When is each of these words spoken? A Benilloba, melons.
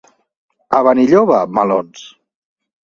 A 0.79 0.81
Benilloba, 0.89 1.45
melons. 1.59 2.05